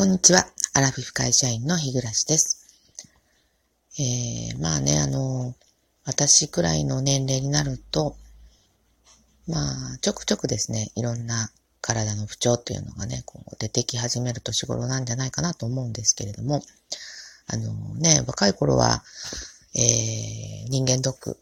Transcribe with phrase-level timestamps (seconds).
[0.00, 0.46] こんにちは。
[0.72, 2.66] アラフィフ会社員の日暮です。
[3.98, 5.54] えー、まあね、あの、
[6.06, 8.16] 私くらいの年齢になると、
[9.46, 11.50] まあ、ちょくちょくですね、いろんな
[11.82, 16.62] 体の不調っていうのがね、こう出てき始める年頃なんじゃないかなと思うんですけれども、
[17.46, 19.02] あのね、若い頃は、
[19.74, 21.36] えー、人間ドック、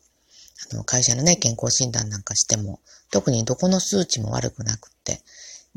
[0.73, 2.81] あの、会社のね、健康診断なんかしても、
[3.13, 5.23] 特にどこの数値も悪くなくって、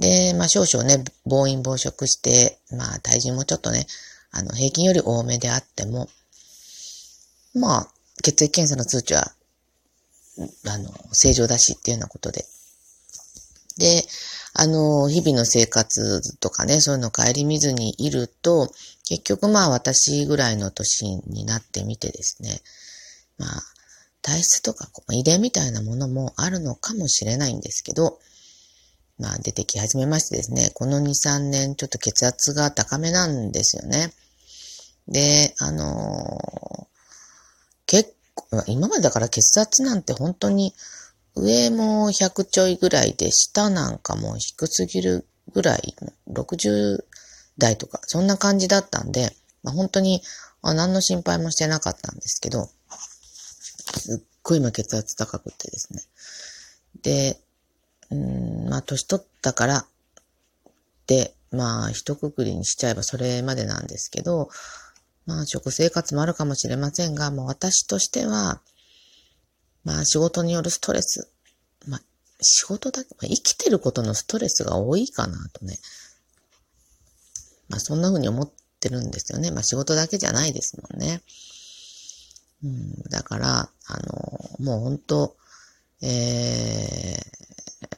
[0.02, 3.86] で、まあ少々ね、暴飲暴食して、まあ体重もちょっとね、
[4.32, 6.10] あの、平均より多めであっても、
[7.54, 7.88] まあ、
[8.24, 9.32] 血液検査の通知は、
[10.68, 12.46] あの、正常だしっていうようなことで。
[13.78, 14.04] で、
[14.54, 18.74] あの、日々の生活とかね、そういうのを顧みずにいると、
[19.06, 22.62] 結局まあ私ぐらいの年になってみてですね、
[23.38, 23.64] まあ、
[24.22, 28.20] 体質とか遺伝みたいなものもあるのかもしれないんですけど、
[29.22, 34.12] まあ出てき始めましてですね、この2、3年ちょっと血圧が高めなんですよね。
[35.08, 36.88] で、あの、
[37.86, 40.74] 結構、今までだから血圧なんて本当に
[41.36, 45.96] 上も100ちょいぐらいで下なんかも低すぎるぐらい、
[46.28, 47.04] 60
[47.60, 50.24] 代とか、そんな感じだったんで、まあ、本当に
[50.64, 52.70] あ何の心配もしてなかったんですけど、
[53.98, 56.02] すっごい今血圧高くてですね。
[57.04, 57.40] で、
[58.12, 59.86] うん、まあ、年取ったから、
[61.08, 64.50] で、まあ、一括りにしちゃえばそれまでなんですけど、
[65.26, 68.62] まあ、食生活もあるかもしれませんが、まあ、私としては、
[69.84, 71.30] まあ、仕事によるストレス、
[71.88, 72.02] まあ、
[72.42, 75.78] 仕事だけ、まあ、生きてることのストレスが多いかなとね、
[77.70, 79.52] まあ、そんな風に思ってるんですよね。
[79.52, 81.22] まあ、仕事だけじゃないですもんね。
[82.64, 85.36] うん、だから、あの、もう本当、
[86.02, 87.41] えー、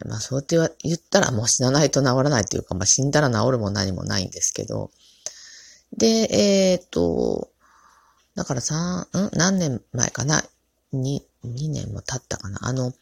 [0.05, 4.91] まあそうって言ったらもう死なないと治らないというか、まあ死んだら治るも何もないんですけど、
[5.97, 7.49] で、えっ、ー、と、
[8.35, 10.43] だからさ、ん何年前かな
[10.93, 12.59] ?2、2年も経ったかな？
[12.61, 12.93] あの、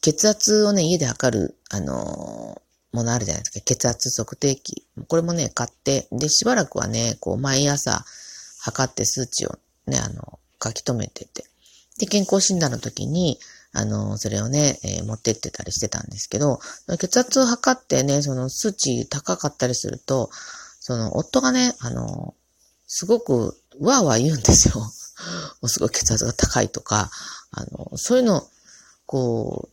[0.00, 3.64] 血圧をね、家で測る、あのものあるじゃないですか。
[3.64, 4.86] 血圧測定器。
[5.08, 8.04] これもね、買って、で、しばらくはね、こう、毎朝
[8.60, 11.44] 測って数値をね、あの、書き留めてて。
[11.98, 13.38] で、健康診断の時に、
[13.72, 16.60] あの、それをね、えー、持ってってたりしてたんですけど、
[16.98, 20.30] 血圧を測ってね、その数値高かったりすると、
[20.80, 22.34] その、夫がね、あの、
[22.86, 24.74] すごく、わーわー言うんですよ。
[24.82, 24.90] も
[25.62, 27.10] うすごい血圧が高いとか、
[27.50, 28.46] あの、そういうの、
[29.06, 29.68] こ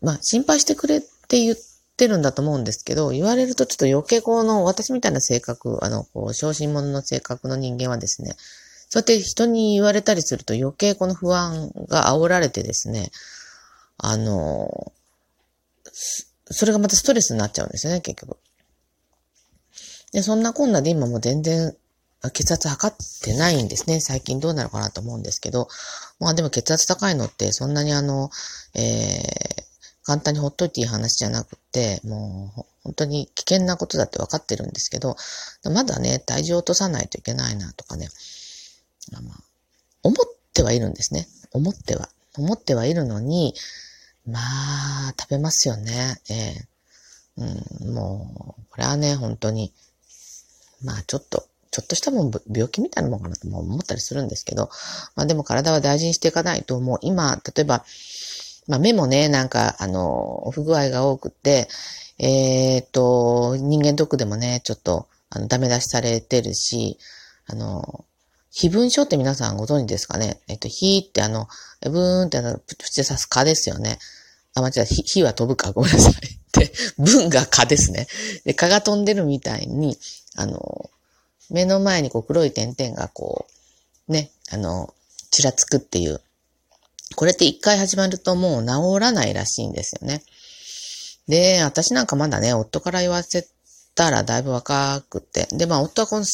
[0.00, 1.56] う、まあ、心配してくれって言っ
[1.96, 8.34] てるんだと思うんですけど、言われるとちょっと余計この、私みたいな性格、あの、こう、小心者の性格の人間はですね、
[8.90, 13.10] そうやって人に言われたりすると余計この不安が煽られてですね、
[13.96, 14.92] あの、
[15.92, 18.36] それがまたストレスになっちゃうんですよね、結局。
[20.12, 21.76] で、そんなこんなで今も全然
[22.32, 24.00] 血圧測ってないんですね。
[24.00, 25.68] 最近どうなるかなと思うんですけど。
[26.18, 28.30] まあでも血圧高いのってそんなにあの、
[28.74, 29.64] えー、
[30.04, 35.16] 簡単にほっといていい話じゃなくて、もう本当に危険なことだって分かってるんですけど、
[35.64, 38.08] まだね、体重を落とさないといけないなとかね、
[39.12, 39.44] まあ、
[40.02, 40.16] 思っ
[40.54, 41.26] てはいるんですね。
[41.52, 42.08] 思っては。
[42.36, 43.54] 思ってはいるのに、
[44.26, 46.20] まあ、食べますよね。
[46.30, 46.70] ええ
[47.36, 49.72] うん、もう、これはね、本当に、
[50.84, 54.70] まあちょっと、ちょっとしたもん病気みたいなもんかなと思ったりするんですけど、
[55.14, 57.84] まあでも体は大事にしていかないと、もう今、例えば、
[58.66, 61.68] まあ目もね、なんか、あの、不具合が多くて、
[62.18, 66.98] えっ、と、人間ドックでもね、ちょっと、あの、ダメ出しされてるし、
[67.46, 68.04] あの、
[68.50, 70.40] 非分症って皆さんご存知ですかね？
[70.48, 71.48] えっと、火ってあの、
[71.82, 73.98] ブーンってあの、プチで刺す蚊ですよね。
[74.54, 74.84] あ、間違えた。
[74.86, 75.72] 火は飛ぶか？
[75.72, 76.12] ごめんなさい。
[76.58, 78.08] で、 文が蚊ですね。
[78.44, 79.96] で、蚊が飛んでるみたいに、
[80.34, 80.90] あの、
[81.48, 83.46] 目の前にこう黒い点々がこ
[84.08, 84.92] う、ね、あの、
[85.30, 86.20] ちらつくっていう。
[87.16, 90.22] これって一回始まるともう治らないらしいんですよね。
[91.28, 93.48] で、私なんかまだね、夫から言わせて
[93.94, 95.48] たらだいぶ若くて。
[95.52, 96.24] で、まあ、夫はこの、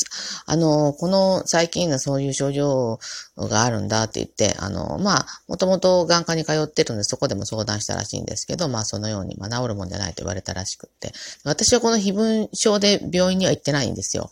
[0.47, 2.99] あの、この最近のそういう症状
[3.37, 11.13] があるんだって言って、あの、まあ、もともと眼科に通ってるんで、そこでも相談したらしいんですけど、まあ、そのように、まあ、治るもんじゃないと言われたらしくって。
[11.45, 14.31] 私はこの非分症で病院には行ってないんですよ。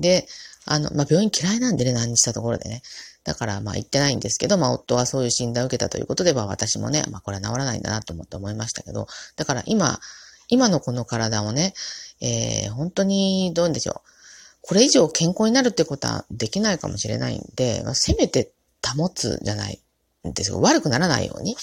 [0.00, 0.26] で、
[0.66, 2.82] あの、まあ、病院嫌いなんでね、何日したところでね。
[3.24, 9.06] だから、まあ、行ってないんですけど、まあ、夫はそういう診断を受けたということで、まあ、私もね、まあ、これは治らないんだなと思って思いましたけど、
[9.36, 9.98] だから今、
[10.48, 11.74] 今のこの体をね、
[12.20, 14.08] えー、本当にどうでしょう。
[14.62, 18.52] これ以上健康になるってことはできないかもしれないんで、まあ、せめて
[18.96, 19.80] 保つじゃない
[20.26, 20.60] んですよ。
[20.60, 21.56] 悪くならないように、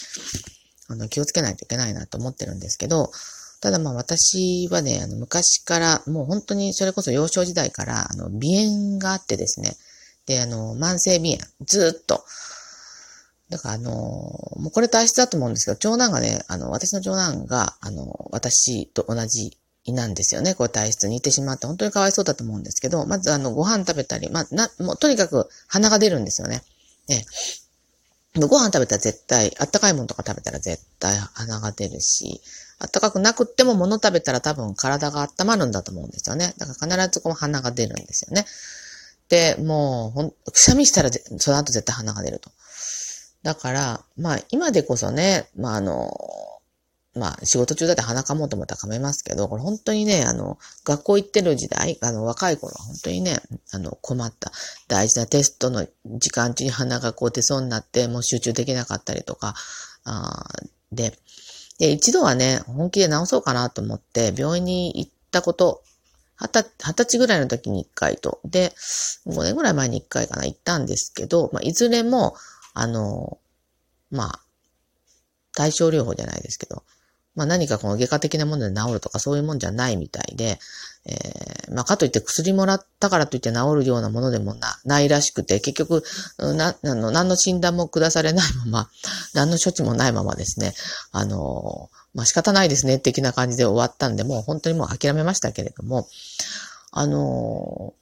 [0.87, 3.11] あの、気をつけないといけないなと思ってるんですけど、
[3.59, 9.77] ただまあ私はね、あの昔から、もう本当にそれこそ幼少時代から、あの、鼻炎があってですね。
[10.25, 12.23] で、あの、慢性鼻炎、ずっと。
[13.51, 19.57] だからあの、もうこれ体質だと思うんですけど、長男がね、あの、私の長男が、あの、私と同じ
[19.87, 20.55] なんですよね。
[20.55, 26.63] こう体質に似てしまって本当にかわいそうだと思うんですけど、まずあのご飯食べたり、まあ、な、もうとにかく鼻が出るんですよね。
[27.07, 27.25] で、
[28.47, 32.39] ご飯食べたら絶対、あったかいものとか食べたら絶対鼻が出るし、
[32.79, 36.53] あったかくなくっても物食べたら多分体が温まるんだと思うんですよね。
[36.57, 38.45] だから必ずこの鼻が出るんですよね。
[39.29, 42.51] で、もう、ほん、くしゃみしたらその後絶対鼻が出ると。
[43.43, 46.11] だから、まあ今でこそね、まああの、
[47.13, 53.37] まあ、仕事中だって鼻かもうと思ったら噛めますけど、これ本当にね、あの、学校行ってる時代、あの、若い頃は本当にね、
[53.73, 54.51] あの、困った。
[54.87, 59.55] 大事なテストの時間中に鼻がこう出そうになって、もう集中できなかったりとか、
[60.05, 60.45] あ
[60.93, 61.13] で、
[61.79, 65.83] で、一度はね、本気で治そうかなと思って、病院に行ったこと、
[66.39, 66.47] 二
[66.93, 68.73] 十歳ぐらいの時に一回と、で、
[69.27, 72.35] 5年ぐらい前に一回かな、行ったんですけど、まあ、いずれも、
[72.73, 73.39] あの、
[74.09, 74.39] まあ、
[75.53, 76.83] 対症療法じゃないですけど、
[77.35, 80.59] まあ何かこの外科的なもので治るとかそういうもんじゃないみたいで、
[81.05, 86.03] えー、まあかといって薬もらったからといって治るようなものでもな、ないらしくて、結局、
[86.37, 88.89] な、あの、何の診断も下されないまま、
[89.33, 90.73] 何の処置もないままですね、
[91.11, 96.09] あの、まあ仕方ないですね、的な感じで終わったんで、もう本当にもう諦めましたけれども、
[96.91, 97.93] あの、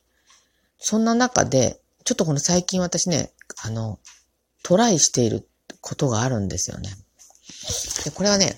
[0.79, 3.31] そんな中で、ちょっとこの最近私ね、
[3.61, 3.99] あの、
[4.63, 5.47] トライしている
[5.81, 6.89] ことがあるんですよね。
[8.03, 8.57] で、これはね、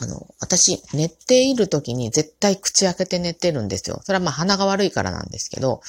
[0.00, 4.00] あの、私、寝ている時に絶対口開けて寝てるんですよ。
[4.02, 5.80] それはまあ鼻が悪いからなんですけど、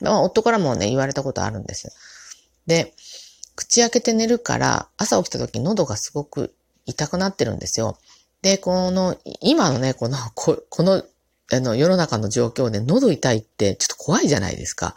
[0.00, 1.92] まあ夫からもね、言われたことあるんです。
[2.66, 2.94] で、
[3.56, 6.54] 口開けて寝るから、朝起きた時喉がすごく
[6.86, 7.98] 痛くなってるんですよ。
[8.42, 11.02] で、この、今のね、この、ここの、
[11.52, 14.94] あの、世の中の状況で喉痛いってちょっと怖いじゃないですか。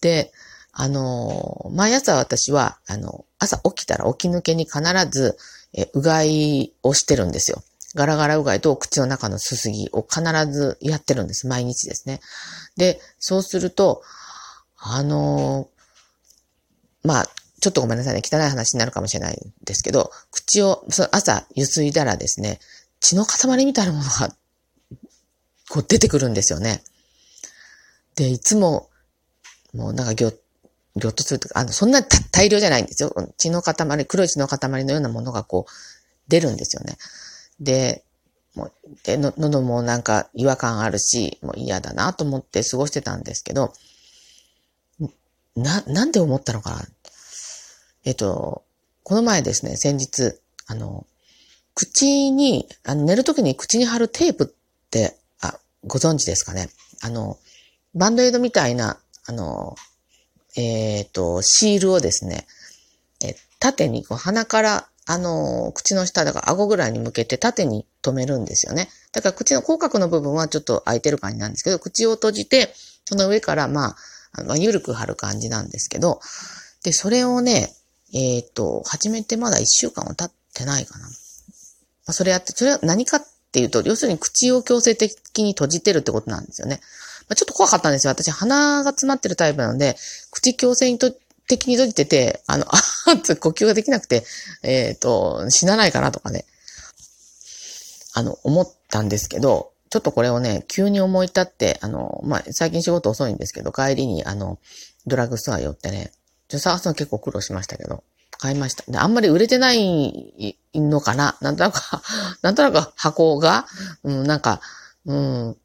[0.00, 0.32] で、
[0.80, 4.80] あの、毎朝私は、あの、朝起きたら起き抜けに必
[5.10, 5.36] ず、
[5.74, 7.64] え、うがいをしてるんですよ。
[7.96, 10.22] ガラガラうがいと口の中のすすぎを必
[10.52, 11.48] ずやってるんです。
[11.48, 12.20] 毎日ですね。
[12.76, 14.02] で、そうすると、
[14.76, 15.68] あの、
[17.02, 17.26] まあ、
[17.60, 18.22] ちょっとごめんなさいね。
[18.24, 22.60] 汚い話になるかもしれないんですけど、口を、その朝ゆすいだらですね、
[23.00, 24.32] 血の塊みたいなものが、
[25.70, 26.84] こう出てくるんですよね。
[28.14, 28.88] で、いつも、
[29.74, 30.34] もうなんかぎょっ
[30.96, 33.12] ぎょっとするとか、あの、そんな大量じゃないんですよ。
[33.36, 35.72] 血の塊、黒い血の塊のようなものがこう、
[36.28, 36.96] 出るんですよね。
[37.60, 38.04] で、
[38.54, 38.72] もう、
[39.04, 43.72] で、の、喉もなんか違和感あるし、もう嫌だなと思って過ごしてたんですけど、
[45.56, 46.82] な、なんで思ったのかな
[48.04, 48.64] えっと、
[49.02, 50.34] この前ですね、先日、
[50.66, 51.06] あの、
[51.74, 54.46] 口に、あの寝るときに口に貼るテープっ
[54.90, 56.68] て、あ、ご存知ですかね
[57.02, 57.38] あの、
[57.94, 59.76] バンドエイドみたいな、あの、
[60.56, 62.46] えっ、ー、と、シールをですね、
[63.24, 68.88] え縦にこう鼻から、あの、口の下だから顎ぐらいに向けて縦に止めるんですよね。
[69.12, 72.74] だから口の口角の部分はちょっと開いてる感じなんですけど、口を閉じて、
[73.06, 73.96] その上からまあ、
[74.32, 76.20] あのゆるく貼る感じなんですけど、
[76.82, 77.72] で、それをね、
[78.12, 81.06] えっ、ー、と、始めてまだ一週間は経ってないかな。
[81.06, 81.10] ま
[82.08, 83.22] あ、それやって、それは何かっ
[83.52, 86.80] ていうと、要するに口を強制的に閉じてるってことなんですよね。
[87.28, 88.10] まあ、ちょっと怖かったんですよ。
[88.10, 89.96] 私、鼻が詰まってるタイプなので、
[90.30, 90.96] 口強制
[91.46, 94.24] 的に閉じてて、あの、あーっ呼吸ができなくて、
[94.62, 96.44] えっ、ー、と、死なないかなとかね、
[98.14, 104.58] あの、思ったんですけど、ちょっとこれをね、急に思い立って、あの、まあ、最近仕事遅いんですけど、帰りに、あの、
[105.06, 106.12] ドラッグストア寄ってね、
[106.48, 108.02] ちょ探すの結構苦労しましたけど、
[108.38, 108.90] 買いました。
[108.90, 111.80] で、あんまり売れてないのかななんとなく、
[112.42, 113.66] なんとなく箱が、
[114.04, 114.60] うん、なんか、
[115.06, 115.56] うん、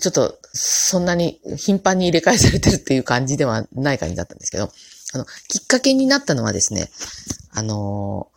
[0.00, 4.70] ちょっと、そんなに頻繁に入れ替えされてるっていう感じではない感じだったんですけど、
[5.12, 6.90] あの、きっかけになったのはですね、
[7.52, 8.28] あの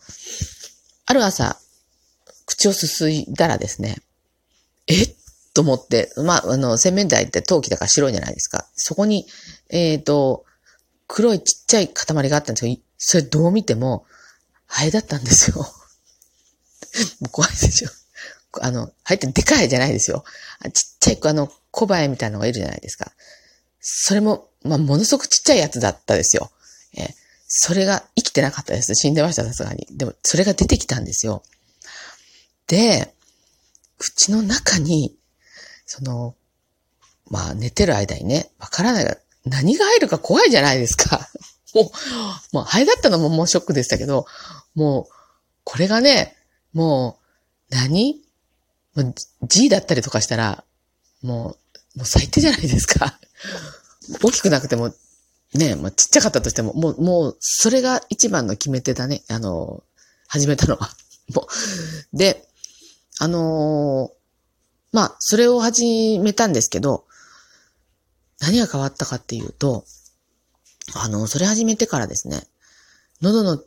[1.08, 1.58] ある朝、
[2.46, 3.98] 口をすすいだらですね、
[4.88, 4.94] え
[5.54, 8.68] と思って、まあ、あの、洗面台って陶器だから白いじゃないですか。
[8.76, 9.26] そこに、
[9.70, 10.46] えっ、ー、と、
[11.08, 14.06] 黒いちっちゃい塊があったんですけど、それどう見ても、
[14.68, 15.58] ハエだったんですよ。
[17.22, 17.90] もう怖いでしょ。
[18.62, 20.24] あの、入ってでかいじゃないですよ。
[20.74, 23.12] ちっちゃい、あの、小バエみたいなのがいるじゃないですか。
[23.80, 26.50] それも、まあ、ものすごくちっちゃいやつだったですよ。
[26.98, 27.10] えー、
[27.48, 28.96] それが生きてなかったです。
[28.96, 29.88] 死んでました、さすがに。
[29.92, 31.44] でも、それが出てきたんですよ。
[32.68, 33.14] で、
[33.98, 35.16] 口の中に、
[35.86, 36.36] その、
[37.30, 41.30] まあ、寝てる間にね、わからないが、何が入るか怖いじゃないですか。
[41.74, 44.26] もう、もう、ハエだったのももうショックでしたけど、
[44.76, 45.14] もう、
[45.64, 46.36] これがね、
[46.74, 47.20] も
[47.72, 48.22] う、何
[48.98, 50.64] もう G だったりとかしたら、
[51.22, 51.56] も
[51.96, 53.20] う、もう最低じゃないですか。
[54.24, 54.94] 大きくなくても、
[55.54, 59.24] ね、まあ、ちっちゃかったとしても、もう、もう、それが一番の決め手だね。
[59.30, 59.84] あの、
[60.28, 60.90] 始めたのは。
[61.34, 61.48] も
[62.14, 62.18] う。
[62.18, 62.48] で、
[63.20, 64.18] あのー、
[64.92, 67.06] まあ、それを始めたんですけど、
[68.40, 69.86] 何が変わったかっていうと、
[70.96, 72.48] あの、それ始めてからですね、
[73.22, 73.64] 喉の、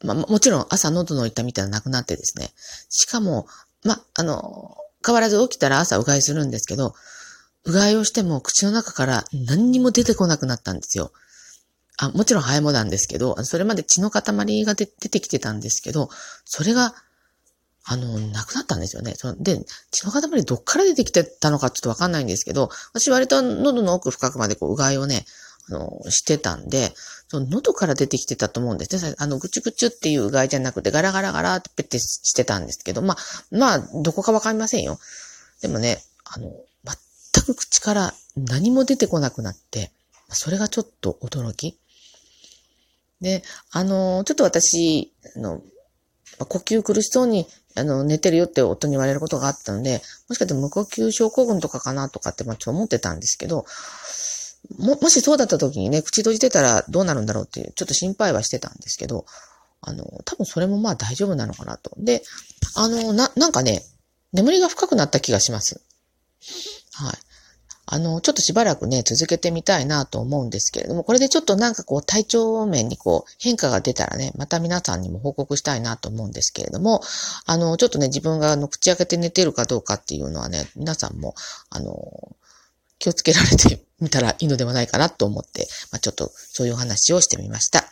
[0.00, 2.52] まあ、もちろん朝喉の痛みってのはなくなってですね、
[2.88, 3.46] しかも、
[3.84, 4.61] まあ、あの、
[5.04, 6.94] 変わらず起きたら朝うがいするんですけど、
[7.64, 11.12] うがいをしても口の中から何にも出てこなくなったんですよ。
[11.98, 16.08] あ、もちろんハエもなんですけど、それまで血の塊が出てきてたんですけど、
[16.44, 16.94] それが、
[17.84, 19.14] あの、なくなったんですよね。
[19.38, 25.26] で、血の塊どっから出てきてたのかちょっとわかんないんですけど、私割と喉の奥深くまでこう、うがいをね、
[25.72, 26.92] の、してたんで、
[27.28, 29.14] その喉から出てきてたと思うんですね。
[29.18, 33.16] あの、ぐちゅぐちゅっていううがいじゃなくて、ガラガラガラってペッてしてたんですけど、まあ、
[33.50, 34.98] まあ、どこかわかりませんよ。
[35.60, 36.52] でもね、あの、
[37.32, 39.90] 全く口から何も出てこなくなって、
[40.28, 41.78] それがちょっと驚き。
[43.20, 45.62] で、あの、ちょっと私、あの、
[46.38, 53.64] 呼吸苦しそうに、あの、寝てるよって夫に言われることがあったので、もしかして無呼吸症候群とかかなとかって、まあ、ちょっと思ってたんですけど、
[54.78, 59.26] も、もしそうだった時にね、口閉じてたらどうなるんだろうっていう、ちょっと心配はしてたんですけど、
[59.80, 61.92] あの、多分それもまあ大丈夫なのかなと。
[61.98, 62.22] で、
[62.76, 63.82] あの、な、なんかね、
[64.32, 65.82] 眠りが深くなった気がします。
[66.92, 67.14] はい。
[67.84, 77.02] あの、ちょっとしばらくね、続けてみたいなと思うんですけれども、これでちょっとなんかこう体調面にこう変化が出たらね、また皆さんにも報告したいなと思うんですけれども、
[77.44, 81.34] あの、ちょっとね、自分があの口開けて寝てるかどうかっていうのはね、皆さんも、
[81.70, 82.36] あの、
[82.98, 87.78] 気をつけられて見たらいいのではないかなと思って、まあ、ちょっとそういうお話をしてみました。
[87.78, 87.82] あ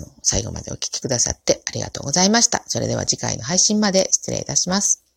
[0.00, 2.62] の、最後までお聞きくださってありがとうございました。
[2.66, 5.07] それでは次回の配信まで失礼いたします。